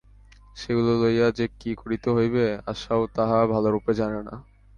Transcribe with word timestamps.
সেগুলা 0.55 0.93
লইয়া 1.01 1.27
যে 1.31 1.45
কী 1.59 1.71
করিতে 1.81 2.09
হইবে, 2.11 2.43
আশাও 2.67 3.03
তাহা 3.15 3.39
ভালোরূপ 3.53 3.85
জানে 3.99 4.19
না। 4.27 4.35